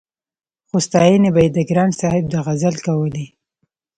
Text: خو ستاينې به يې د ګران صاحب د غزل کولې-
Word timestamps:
خو 0.67 0.77
ستاينې 0.87 1.29
به 1.35 1.39
يې 1.45 1.49
د 1.55 1.59
ګران 1.69 1.89
صاحب 1.99 2.25
د 2.29 2.35
غزل 2.45 2.75
کولې- 2.85 3.27